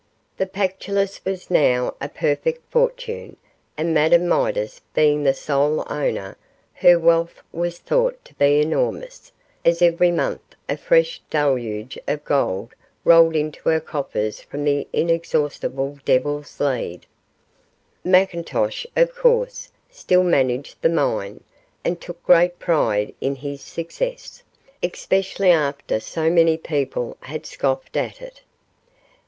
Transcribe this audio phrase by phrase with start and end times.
[0.37, 3.37] The Pactolus was now a perfect fortune,
[3.77, 6.37] and Madame Midas being the sole owner,
[6.73, 9.31] her wealth was thought to be enormous,
[9.63, 12.73] as every month a fresh deluge of gold
[13.05, 17.05] rolled into her coffers from the inexhaustible Devil's Lead.
[18.03, 21.43] McIntosh, of course, still managed the mine,
[21.85, 24.41] and took great pride in his success,
[24.81, 28.41] especially after so many people had scoffed at it.